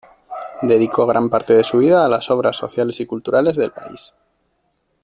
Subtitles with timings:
[0.63, 4.15] Dedicó gran parte de su vida a las obras sociales y culturales del país.